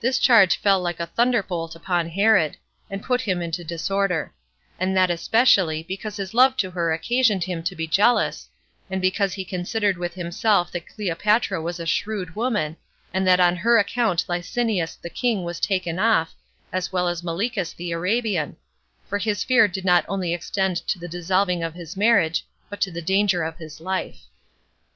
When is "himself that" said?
10.14-10.86